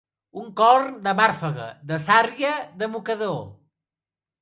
Un 0.43 0.45
corn 0.61 0.95
de 1.09 1.13
màrfega, 1.19 1.69
de 1.93 2.01
sàrria, 2.07 2.57
de 2.83 2.91
mocador. 2.97 3.41